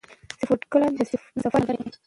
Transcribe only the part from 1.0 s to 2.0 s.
سفر ښه ملګری دی.